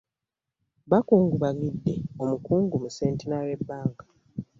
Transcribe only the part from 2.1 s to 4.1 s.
omukungu mu Centinery Bank.